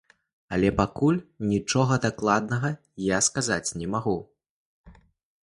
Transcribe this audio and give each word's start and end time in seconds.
Але 0.55 0.69
пакуль 0.79 1.19
нічога 1.51 1.99
дакладнага 2.07 2.73
я 3.15 3.21
сказаць 3.29 3.69
не 3.83 3.87
магу. 3.99 4.17